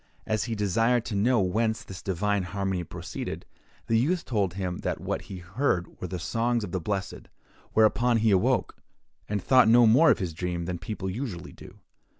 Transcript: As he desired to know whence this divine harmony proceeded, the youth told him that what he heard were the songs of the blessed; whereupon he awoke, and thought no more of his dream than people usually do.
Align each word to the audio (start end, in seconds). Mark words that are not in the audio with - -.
As 0.25 0.45
he 0.45 0.55
desired 0.55 1.05
to 1.05 1.15
know 1.15 1.39
whence 1.41 1.83
this 1.83 2.01
divine 2.01 2.41
harmony 2.41 2.83
proceeded, 2.83 3.45
the 3.85 3.99
youth 3.99 4.25
told 4.25 4.55
him 4.55 4.79
that 4.79 4.99
what 4.99 5.21
he 5.29 5.37
heard 5.37 6.01
were 6.01 6.07
the 6.07 6.17
songs 6.17 6.63
of 6.63 6.71
the 6.71 6.79
blessed; 6.81 7.27
whereupon 7.73 8.17
he 8.17 8.31
awoke, 8.31 8.75
and 9.29 9.43
thought 9.43 9.67
no 9.67 9.85
more 9.85 10.09
of 10.09 10.17
his 10.17 10.33
dream 10.33 10.65
than 10.65 10.79
people 10.79 11.07
usually 11.07 11.51
do. 11.53 11.77